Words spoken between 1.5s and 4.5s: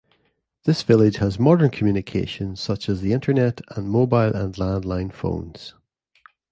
communications such as the internet and mobile